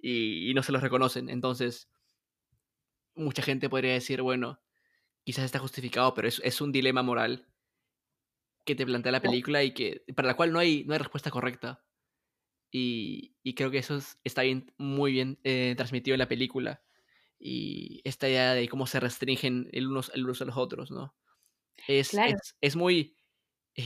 [0.00, 1.28] y, no se los reconocen.
[1.28, 1.90] Entonces,
[3.14, 4.60] mucha gente podría decir, bueno,
[5.24, 7.48] quizás está justificado, pero es, es un dilema moral
[8.64, 11.30] que te plantea la película y que para la cual no hay, no hay respuesta
[11.30, 11.84] correcta.
[12.70, 16.82] Y, creo que eso está bien, muy bien eh, transmitido en la película.
[17.36, 21.16] Y esta idea de cómo se restringen el unos, el unos a los otros, ¿no?
[21.88, 22.16] Es,
[22.60, 23.16] es, muy.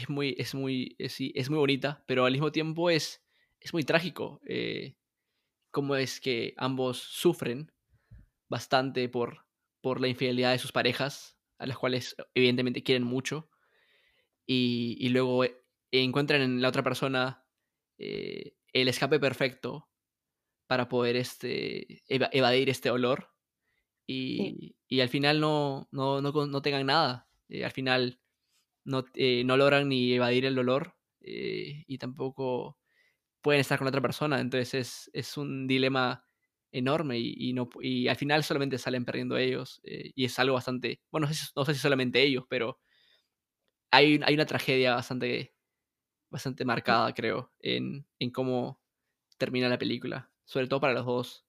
[0.02, 0.35] Es muy.
[0.38, 0.96] Es muy.
[0.98, 3.22] Es, es, muy bonita, pero al mismo tiempo es.
[3.61, 4.40] Es muy trágico.
[4.46, 4.96] Eh,
[5.70, 7.72] cómo es que ambos sufren
[8.48, 9.46] bastante por,
[9.80, 13.48] por la infidelidad de sus parejas, a las cuales evidentemente quieren mucho.
[14.46, 17.46] Y, y luego eh, encuentran en la otra persona
[17.98, 19.88] eh, el escape perfecto
[20.66, 23.35] para poder este, evadir este olor
[24.07, 27.28] y, y al final no, no, no, no tengan nada.
[27.48, 28.20] Eh, al final
[28.85, 32.79] no, eh, no, logran ni evadir el dolor eh, y tampoco
[33.42, 34.40] pueden estar con otra persona.
[34.40, 36.27] Entonces es, es un dilema
[36.73, 39.81] enorme y, y, no, y al final solamente salen perdiendo ellos.
[39.85, 42.81] y es algo bastante, bueno, no sé, si, no sé si solamente ellos, pero
[43.90, 45.55] hay, hay una tragedia bastante
[46.31, 48.83] bastante marcada, creo, en, en cómo
[49.38, 50.33] termina la película.
[50.44, 51.47] Sobre todo para los dos.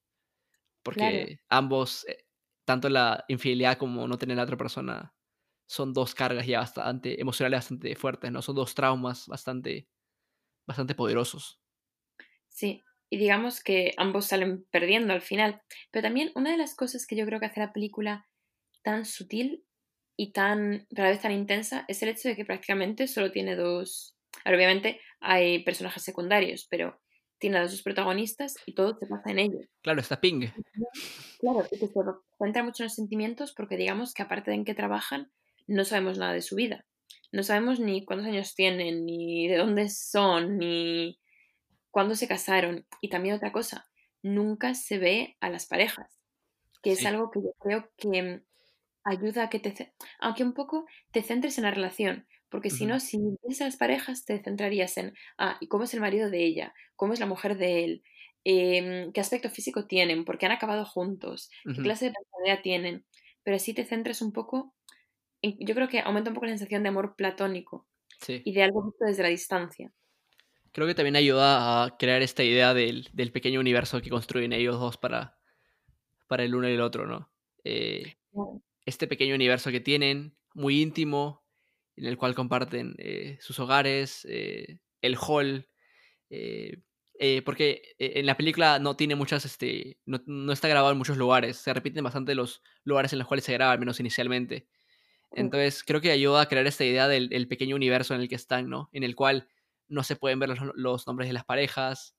[0.84, 2.26] Porque ambos, eh,
[2.66, 5.15] tanto la infidelidad como no tener a otra persona,
[5.66, 8.42] son dos cargas ya bastante emocionales, bastante fuertes, ¿no?
[8.42, 9.88] Son dos traumas bastante,
[10.66, 11.60] bastante poderosos.
[12.48, 15.62] Sí, y digamos que ambos salen perdiendo al final.
[15.90, 18.28] Pero también una de las cosas que yo creo que hace la película
[18.82, 19.64] tan sutil
[20.16, 23.54] y tan, a la vez tan intensa, es el hecho de que prácticamente solo tiene
[23.54, 27.00] dos, obviamente hay personajes secundarios, pero
[27.38, 29.66] tiene a dos protagonistas y todo se pasa en ellos.
[29.82, 30.48] Claro, está Ping.
[31.38, 31.92] Claro, y que se
[32.38, 35.30] centra mucho en los sentimientos porque digamos que aparte de en qué trabajan,
[35.66, 36.84] no sabemos nada de su vida.
[37.32, 41.18] No sabemos ni cuántos años tienen, ni de dónde son, ni
[41.90, 42.86] cuándo se casaron.
[43.00, 43.86] Y también otra cosa,
[44.22, 46.20] nunca se ve a las parejas,
[46.82, 48.42] que es algo que yo creo que
[49.04, 49.94] ayuda a que te...
[50.18, 53.76] Aunque un poco te centres en la relación, porque si no, si ves a las
[53.76, 56.74] parejas, te centrarías en, ah, ¿y cómo es el marido de ella?
[56.94, 58.02] ¿Cómo es la mujer de él?
[58.44, 60.24] Em, ¿Qué aspecto físico tienen?
[60.24, 61.50] ¿Por qué han acabado juntos?
[61.64, 63.04] ¿Qué clase de personalidad tienen?
[63.42, 64.75] Pero así te centras un poco,
[65.42, 67.86] yo creo que aumenta un poco la sensación de amor platónico
[68.28, 69.92] y de algo visto desde la distancia.
[70.72, 74.78] Creo que también ayuda a crear esta idea del, del pequeño universo que construyen ellos
[74.78, 75.38] dos para,
[76.26, 77.30] para el uno y el otro, ¿no?
[77.64, 78.16] Eh,
[78.84, 81.44] este pequeño universo que tienen, muy íntimo,
[81.96, 85.68] en el cual comparten eh, sus hogares, eh, el hall,
[86.30, 86.82] eh,
[87.44, 91.56] porque en la película no tiene muchas, este, no, no está grabado en muchos lugares,
[91.56, 94.68] se repiten bastante los lugares en los cuales se graba, al menos inicialmente.
[95.34, 98.68] Entonces creo que ayuda a crear esta idea del, pequeño universo en el que están,
[98.70, 98.88] ¿no?
[98.92, 99.48] En el cual
[99.88, 102.16] no se pueden ver los, los nombres de las parejas,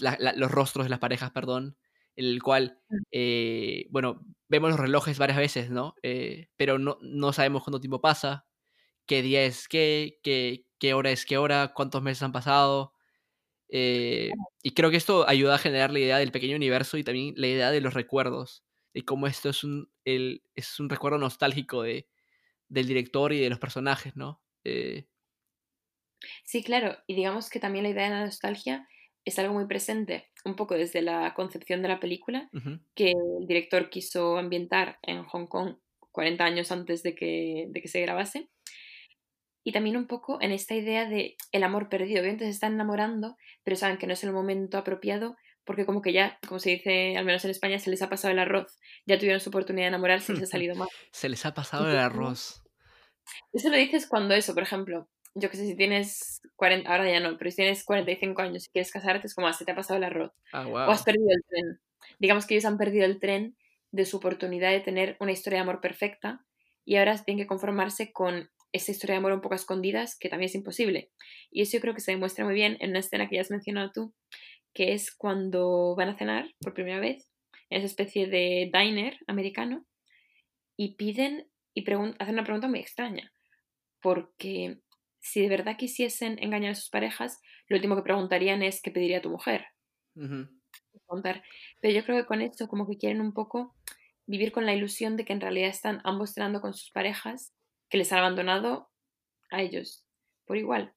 [0.00, 1.76] la- la- los rostros de las parejas, perdón,
[2.16, 2.78] en el cual,
[3.12, 5.94] eh, bueno, vemos los relojes varias veces, ¿no?
[6.02, 8.46] Eh, pero no, no sabemos cuánto tiempo pasa,
[9.06, 12.94] qué día es qué, qué, qué hora es qué hora, cuántos meses han pasado.
[13.68, 14.30] eh,
[14.62, 17.46] y creo que esto ayuda a generar la idea del pequeño universo y también la
[17.48, 18.64] idea de los recuerdos,
[18.94, 22.06] de cómo esto es un, el, es un recuerdo nostálgico de,
[22.72, 24.42] del director y de los personajes, ¿no?
[24.64, 25.06] Eh,
[26.44, 28.88] Sí, claro, y digamos que también la idea de la nostalgia
[29.24, 32.48] es algo muy presente, un poco desde la concepción de la película,
[32.94, 35.76] que el director quiso ambientar en Hong Kong
[36.12, 38.50] 40 años antes de que, de que se grabase,
[39.64, 42.20] y también un poco en esta idea de el amor perdido.
[42.20, 46.12] Obviamente se están enamorando, pero saben que no es el momento apropiado porque como que
[46.12, 48.78] ya, como se dice, al menos en España, se les ha pasado el arroz.
[49.06, 50.88] Ya tuvieron su oportunidad de enamorarse y les ha salido mal.
[51.12, 52.62] Se les ha pasado el arroz.
[53.52, 57.20] Eso lo dices cuando eso, por ejemplo, yo que sé, si tienes 40, ahora ya
[57.20, 59.76] no, pero si tienes 45 años y quieres casarte, es como, ah, se te ha
[59.76, 60.32] pasado el arroz.
[60.52, 61.04] Ah, O has wow.
[61.04, 61.80] perdido el tren.
[62.18, 63.56] Digamos que ellos han perdido el tren
[63.92, 66.44] de su oportunidad de tener una historia de amor perfecta
[66.84, 70.28] y ahora tienen que conformarse con esa historia de amor un poco a escondidas, que
[70.28, 71.10] también es imposible.
[71.50, 73.50] Y eso yo creo que se demuestra muy bien en una escena que ya has
[73.50, 74.14] mencionado tú,
[74.74, 77.28] que es cuando van a cenar por primera vez
[77.70, 79.84] en esa especie de diner americano
[80.76, 83.32] y piden y hacen una pregunta muy extraña,
[84.00, 84.78] porque
[85.20, 89.22] si de verdad quisiesen engañar a sus parejas, lo último que preguntarían es qué pediría
[89.22, 89.66] tu mujer.
[91.80, 93.74] Pero yo creo que con esto como que quieren un poco
[94.26, 97.54] vivir con la ilusión de que en realidad están ambos cenando con sus parejas
[97.88, 98.90] que les han abandonado
[99.50, 100.04] a ellos
[100.46, 100.94] por igual.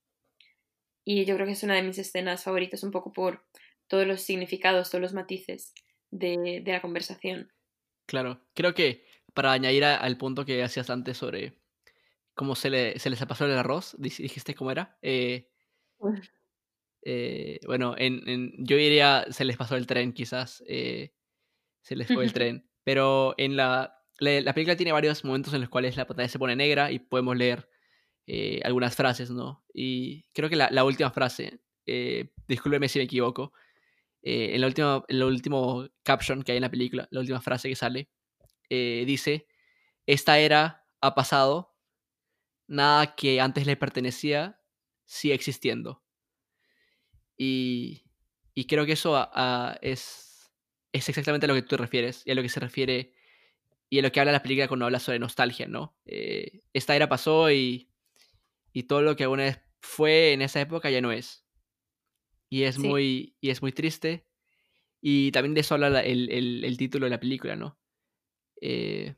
[1.04, 3.46] Y yo creo que es una de mis escenas favoritas un poco por
[3.88, 5.74] todos los significados, todos los matices
[6.12, 7.52] de, de la conversación.
[8.06, 11.54] Claro, creo que para añadir a- al punto que hacías antes sobre
[12.34, 14.98] cómo se, le, se les ha pasado el arroz, dij- dijiste cómo era.
[15.02, 15.50] Eh,
[17.04, 20.64] eh, bueno, en, en- yo diría se les pasó el tren, quizás.
[20.68, 21.14] eh,
[21.82, 22.70] se les fue el tren.
[22.84, 26.40] Pero en la, la, la película tiene varios momentos en los cuales la pantalla se
[26.40, 27.70] pone negra y podemos leer
[28.28, 29.64] eh, algunas frases, ¿no?
[29.74, 31.60] Y creo que la, la última frase,
[32.48, 33.54] discúlpeme si me equivoco,
[34.26, 37.70] eh, en, la última, en último caption que hay en la película, la última frase
[37.70, 38.10] que sale,
[38.70, 39.48] eh, dice,
[40.08, 41.76] esta era ha pasado,
[42.68, 44.62] nada que antes le pertenecía
[45.06, 46.04] sigue existiendo.
[47.38, 48.04] Y,
[48.54, 50.52] y creo que eso a- es
[50.94, 53.14] exactamente a lo que tú te refieres y a lo que se refiere
[53.90, 55.98] y a lo que habla la película cuando habla sobre nostalgia, ¿no?
[56.06, 57.92] Eh, esta era pasó y,
[58.74, 61.45] y todo lo que alguna vez fue en esa época ya no es.
[62.50, 64.26] Y es, Sí, muy, y es muy triste.
[65.02, 67.80] Y también de eso habla la- el, el- el título de la película, ¿no?
[68.62, 69.16] Eh,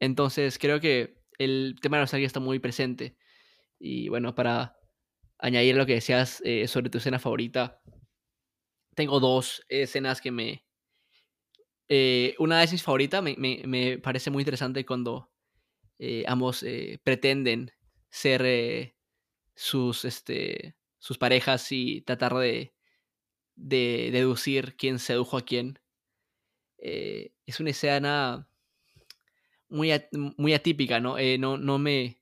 [0.00, 3.16] entonces creo que el tema de la nostalgia está muy presente.
[3.78, 4.76] Y bueno, para
[5.38, 7.80] añadir lo que decías eh, sobre tu escena favorita,
[8.94, 10.64] tengo dos escenas que me...
[11.88, 15.30] eh, una es mi favorita, me, me- me parece muy interesante cuando
[16.26, 16.64] ambos
[17.04, 17.70] pretenden
[18.10, 18.94] ser
[19.54, 22.72] sus, este, sus parejas y tratar de,
[23.56, 25.80] de deducir quién sedujo a quién.
[26.78, 28.48] Eh, es una escena
[29.68, 29.92] muy,
[30.36, 31.18] muy atípica, ¿no?
[31.18, 32.18] Eh, no, no me...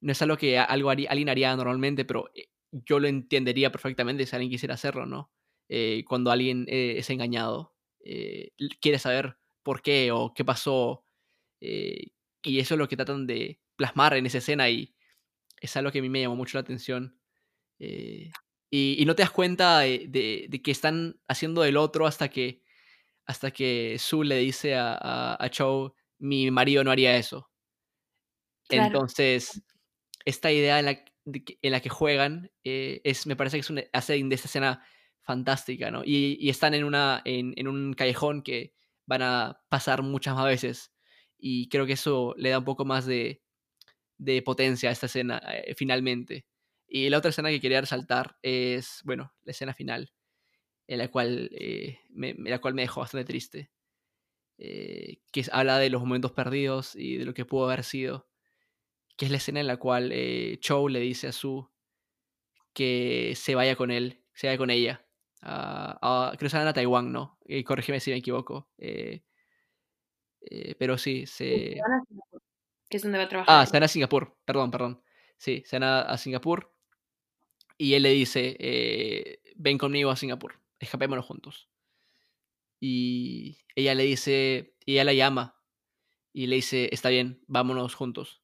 [0.00, 4.36] No es algo que algo alguien haría normalmente, pero eh, yo lo entendería perfectamente si
[4.36, 5.30] alguien quisiera hacerlo, ¿no?
[6.06, 7.74] Cuando alguien es engañado,
[8.80, 11.04] quiere saber por qué o qué pasó,
[11.60, 12.12] y
[12.44, 14.94] eso es lo que tratan de plasmar en esa escena y
[15.60, 17.18] es algo que a mí me llamó mucho la atención.
[17.78, 18.30] Eh,
[18.70, 22.28] y, y no te das cuenta de, de- de que están haciendo del otro hasta
[22.30, 22.62] que,
[23.26, 27.50] hasta que Sue le dice a, a, a Chow, mi marido no haría eso.
[28.68, 29.04] claro.
[29.08, 29.62] Entonces,
[30.24, 33.70] esta idea en la, que, en la que juegan eh, es, me parece que es
[33.70, 34.84] una, hace de esta escena
[35.22, 36.02] fantástica, ¿no?
[36.04, 38.74] Y, y están en, una, en, en un callejón que
[39.06, 40.92] van a pasar muchas más veces.
[41.38, 43.42] Y creo que eso le da un poco más de,
[44.18, 46.46] de potencia a esta escena eh, finalmente.
[46.96, 50.12] Y la otra escena que quería resaltar es, bueno, la escena final,
[50.86, 53.70] en la cual, eh, me, la cual me dejó bastante triste.
[54.58, 58.28] eh, que es- habla de los momentos perdidos y de lo que pudo haber sido.
[59.16, 61.64] Que es la escena en la cual eh, Chow le dice a Sue
[62.72, 65.04] que se vaya con él, se vaya con ella.
[65.46, 67.38] a- a- creo que se van a Taiwán, ¿no?
[67.66, 68.70] Corrígeme si me equivoco.
[68.78, 69.22] eh,
[70.78, 71.80] pero sí, se,
[72.88, 75.02] Que es donde va a trabajar Ah, se van a Singapur, perdón, perdón.
[75.36, 76.73] Sí, se van a, a Singapur
[77.76, 81.68] y él le dice, eh, ven conmigo a Singapur, escapémonos juntos.
[82.80, 85.60] Y ella le dice, y ella la llama
[86.32, 88.42] y le dice, está bien, vámonos juntos.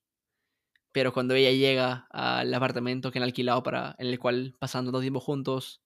[0.92, 5.00] Pero cuando ella llega al apartamento que han alquilado para, en el cual pasan todo
[5.00, 5.82] tiempo juntos,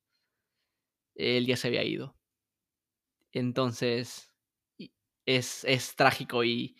[1.15, 2.17] él ya se había ido.
[3.31, 4.31] Entonces,
[5.25, 6.77] es, es trágico y,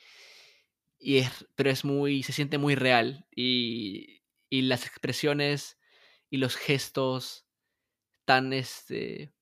[0.97, 5.78] y es, pero es muy, se siente muy real y, y las expresiones
[6.30, 7.45] y los gestos
[8.26, 9.34] tan, este,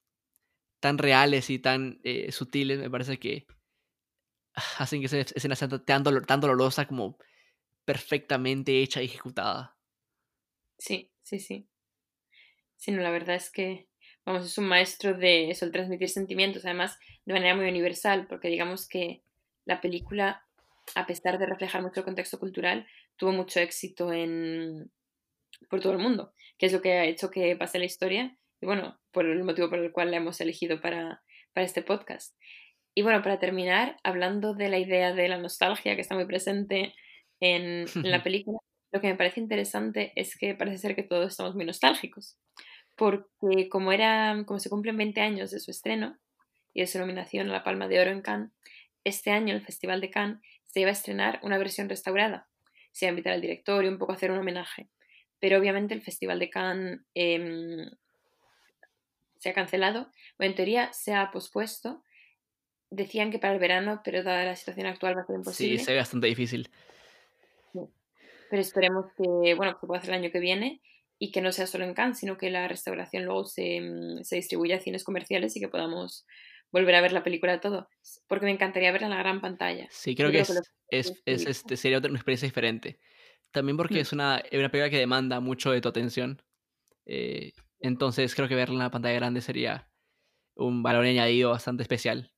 [0.80, 3.48] tan reales y tan eh, sutiles, me parece que
[4.78, 7.18] hacen que esa escena sea tan, tan dolorosa como
[7.86, 9.78] perfectamente hecha y ejecutada.
[10.78, 11.68] Sí, sí, sí.
[12.76, 13.88] Sí, no, la verdad es que,
[14.26, 18.50] vamos, es un maestro de eso, el transmitir sentimientos, además de manera muy universal, porque
[18.50, 19.24] digamos que
[19.66, 20.46] la película,
[20.96, 24.92] a pesar de reflejar mucho el contexto cultural, tuvo mucho éxito en,
[25.70, 28.66] por todo el mundo, que es lo que ha hecho que pase la historia y
[28.66, 31.22] bueno, por el motivo por el cual la hemos elegido para,
[31.54, 32.34] para este podcast.
[32.96, 36.94] Y bueno, para terminar, hablando de la idea de la nostalgia que está muy presente
[37.40, 38.60] en, la película,
[38.92, 42.38] lo que me parece interesante es que parece ser que todos estamos muy nostálgicos,
[42.96, 46.18] porque como, era, como se cumplen 20 años de su estreno
[46.74, 48.52] y de su nominación a la Palma de Oro en Cannes,
[49.04, 52.48] este año el Festival de Cannes se iba a estrenar una versión restaurada.
[52.92, 54.88] Se iba a invitar al director y un poco a hacer un homenaje.
[55.44, 57.86] Pero obviamente el Festival de Cannes em,
[59.40, 62.02] se ha cancelado, o en teoría se ha pospuesto.
[62.90, 65.80] Decían que para el verano, pero dada la situación actual va a ser imposible.
[65.80, 66.70] Sí, se ve bastante difícil.
[67.74, 70.80] Pero esperemos que, bueno, que pueda hacer el año que viene
[71.20, 74.38] y que no sea solo en Cannes, sino que la restauración luego se, mm, se
[74.38, 76.26] distribuya a cines comerciales y que podamos
[76.72, 77.90] volver a ver la película todo.
[78.28, 79.90] Porque me encantaría verla en la gran pantalla.
[79.92, 82.98] Sí, creo, que, es, es, este, sería otra experiencia diferente.
[83.54, 84.02] También porque mm.
[84.02, 86.42] es una, una película que demanda mucho de tu atención.
[87.06, 89.88] Eh, entonces creo que verla en la pantalla grande sería
[90.56, 92.34] un valor añadido bastante especial.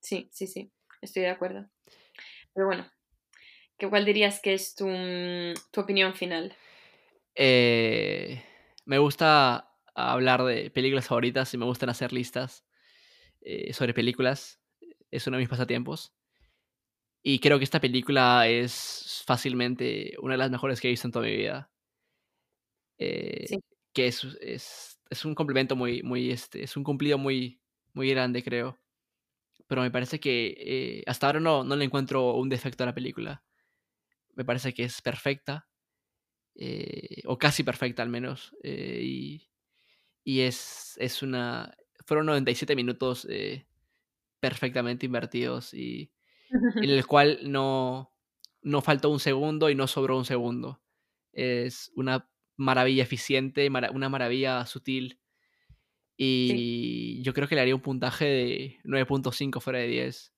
[0.00, 1.68] Sí, sí, sí, estoy de acuerdo.
[2.54, 2.90] Pero bueno,
[3.76, 6.56] ¿qué, ¿cuál dirías que es tu, mm, tu opinión final?
[7.34, 8.40] Eh,
[8.84, 12.64] me gusta hablar de películas favoritas y me gustan hacer listas
[13.40, 14.60] eh, sobre películas.
[15.10, 16.14] Es uno de mis pasatiempos.
[17.22, 21.12] Y creo que esta película es fácilmente una de las mejores que he visto en
[21.12, 21.70] toda mi vida.
[22.98, 23.58] Eh, sí
[23.92, 27.60] que es, es, es, un complemento muy, muy, este, es un cumplido muy,
[27.92, 28.78] muy grande, creo.
[29.66, 32.94] Pero me parece que eh, hasta ahora no, no le encuentro un defecto a la
[32.94, 33.44] película.
[34.34, 35.68] Me parece que es perfecta,
[36.54, 38.54] eh, o casi perfecta al menos.
[38.62, 39.50] Eh, y,
[40.24, 41.74] y es, es una...
[42.06, 43.28] Fueron 97 minutos
[44.40, 46.11] perfectamente invertidos y
[46.52, 48.12] en el cual no,
[48.62, 50.82] no faltó un segundo y no sobró un segundo.
[51.32, 55.18] Es una maravilla eficiente, una maravilla sutil.
[56.16, 60.32] Y yo creo que le haría un puntaje de 9.5 fuera de 10.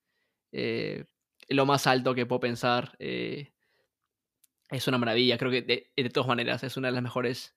[0.52, 1.04] Eh,
[1.48, 2.96] lo más alto que puedo pensar.
[2.98, 3.52] Eh,
[4.70, 5.36] es una maravilla.
[5.36, 7.54] Creo que de, todas maneras es una de las mejores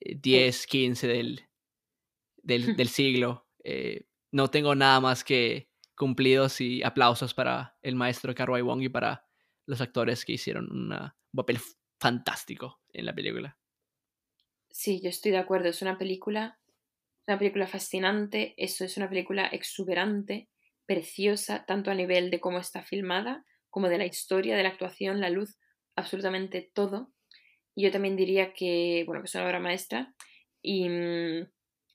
[0.00, 1.48] 10, 15 del,
[2.42, 3.46] del, siglo.
[3.62, 5.67] Eh, no tengo nada más que
[5.98, 9.26] cumplidos y aplausos para el maestro Carway Wong y para
[9.66, 11.58] los actores que hicieron una, un papel
[11.98, 13.58] fantástico en la película.
[14.70, 15.68] Sí, yo estoy de acuerdo.
[15.68, 16.58] Es una película,
[17.26, 18.54] una película fascinante.
[18.56, 20.48] Eso es una película exuberante,
[20.86, 25.20] preciosa, tanto a nivel de cómo está filmada, como de la historia, de la actuación,
[25.20, 25.58] la luz,
[25.96, 27.12] absolutamente todo.
[27.74, 30.14] Y yo también diría que, bueno, que es una obra maestra.
[30.62, 31.48] Y, mm,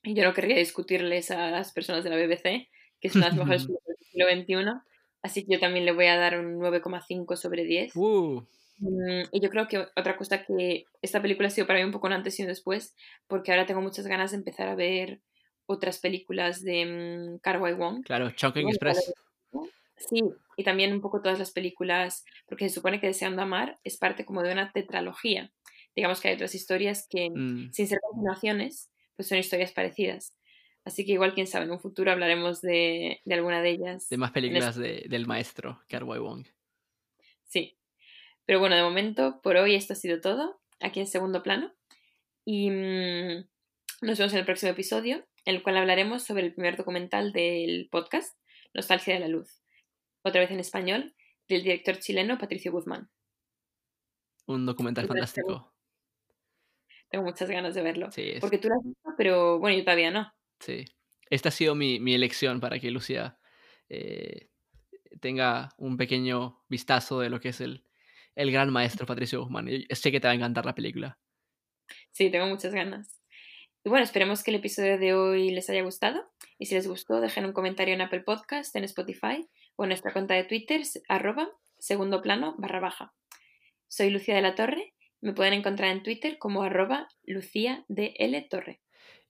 [0.04, 2.68] yo no querría discutirles a las personas de la BBC,
[3.00, 3.66] que son las mejores
[4.14, 4.80] siglo XXI.
[5.22, 7.96] Así que yo también le voy a dar un 9,5 sobre 10.
[7.96, 8.46] Uh.
[8.78, 11.92] Mm, y yo creo que otra cosa que esta película ha sido para mí un
[11.92, 12.94] poco un antes y un después,
[13.26, 15.20] porque ahora tengo muchas ganas de empezar a ver
[15.66, 18.04] otras películas de um, Wong.
[18.04, 19.12] Claro, Chongqing Express.
[19.96, 20.20] Sí,
[20.56, 24.24] y también un poco todas las películas, porque se supone que Deseando Amar es parte
[24.24, 25.50] como de una tetralogía.
[25.94, 27.72] Digamos que hay otras historias que, mm.
[27.72, 30.34] sin ser continuaciones, pues son historias parecidas.
[30.84, 34.08] Así que igual, quién sabe, en un futuro hablaremos de, de alguna de ellas.
[34.08, 36.46] De más películas de, del maestro, Carway Wong.
[37.44, 37.78] Sí,
[38.44, 41.72] pero bueno, de momento, por hoy esto ha sido todo, aquí en segundo plano.
[42.44, 43.48] Y mm,
[44.02, 47.88] nos vemos en el próximo episodio, en el cual hablaremos sobre el primer documental del
[47.90, 48.36] podcast,
[48.74, 49.62] Nostalgia de la Luz,
[50.22, 51.14] otra vez en español,
[51.48, 53.10] del director chileno Patricio Guzmán.
[54.46, 55.72] Un documental fantástico.
[57.08, 58.10] Tengo, muchas ganas de verlo.
[58.40, 60.34] Porque tú lo has visto, pero bueno, yo todavía no.
[60.64, 60.84] Sí.
[61.28, 63.38] Esta ha sido mi, elección para que Lucia
[63.88, 64.48] eh,
[65.20, 67.84] tenga un pequeño vistazo de lo que es el,
[68.34, 69.68] el gran maestro Patricio Guzmán.
[69.90, 71.18] sé que te va a encantar la película.
[72.12, 73.20] Sí, tengo muchas ganas.
[73.84, 76.32] Y bueno, esperemos que el episodio de hoy les haya gustado.
[76.58, 79.46] Y si les gustó, dejen un comentario en Apple Podcast, en Spotify
[79.76, 83.12] o en nuestra cuenta de Twitter, arroba segundo plano barra baja.
[83.88, 84.94] Soy Lucía de la Torre.
[85.20, 88.80] Me pueden encontrar en Twitter como arroba Lucía de Torre.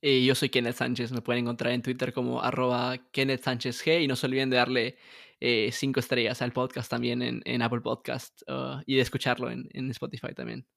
[0.07, 1.11] Y yo soy Kenneth Sánchez.
[1.11, 4.03] Me pueden encontrar en Twitter como arroba Kenneth Sánchez G.
[4.03, 4.97] Y no se olviden de darle
[5.39, 9.89] eh, cinco estrellas al podcast también en, Apple Podcast uh, y de escucharlo en, en
[9.89, 10.67] Spotify también.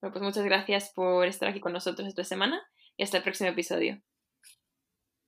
[0.00, 2.60] Bueno, pues muchas gracias por estar aquí con nosotros esta semana
[2.96, 4.02] y hasta el próximo episodio.